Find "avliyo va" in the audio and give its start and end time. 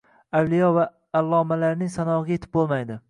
0.37-0.85